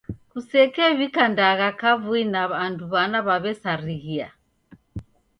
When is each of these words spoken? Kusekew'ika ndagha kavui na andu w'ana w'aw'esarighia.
Kusekew'ika 0.31 1.23
ndagha 1.31 1.69
kavui 1.79 2.23
na 2.33 2.41
andu 2.65 2.85
w'ana 2.93 3.19
w'aw'esarighia. 3.25 4.27